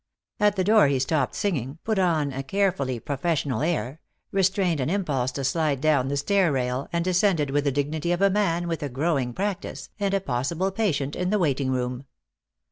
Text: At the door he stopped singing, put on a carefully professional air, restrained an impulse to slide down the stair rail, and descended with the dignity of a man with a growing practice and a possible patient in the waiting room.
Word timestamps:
At 0.39 0.55
the 0.55 0.63
door 0.63 0.87
he 0.87 0.97
stopped 0.97 1.35
singing, 1.35 1.77
put 1.83 1.99
on 1.99 2.33
a 2.33 2.41
carefully 2.41 2.99
professional 2.99 3.61
air, 3.61 3.99
restrained 4.31 4.79
an 4.79 4.89
impulse 4.89 5.31
to 5.33 5.43
slide 5.43 5.79
down 5.79 6.07
the 6.07 6.17
stair 6.17 6.51
rail, 6.51 6.89
and 6.91 7.05
descended 7.05 7.51
with 7.51 7.65
the 7.65 7.71
dignity 7.71 8.11
of 8.11 8.19
a 8.23 8.31
man 8.31 8.67
with 8.67 8.81
a 8.81 8.89
growing 8.89 9.31
practice 9.31 9.89
and 9.99 10.15
a 10.15 10.19
possible 10.19 10.71
patient 10.71 11.15
in 11.15 11.29
the 11.29 11.37
waiting 11.37 11.69
room. 11.69 12.05